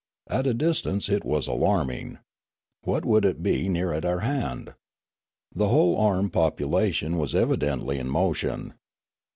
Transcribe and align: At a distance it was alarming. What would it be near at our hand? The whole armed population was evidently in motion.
At 0.31 0.47
a 0.47 0.55
distance 0.55 1.09
it 1.09 1.23
was 1.23 1.45
alarming. 1.45 2.17
What 2.85 3.05
would 3.05 3.23
it 3.23 3.43
be 3.43 3.69
near 3.69 3.93
at 3.93 4.03
our 4.03 4.21
hand? 4.21 4.73
The 5.53 5.67
whole 5.69 5.95
armed 5.95 6.33
population 6.33 7.19
was 7.19 7.35
evidently 7.35 7.99
in 7.99 8.09
motion. 8.09 8.73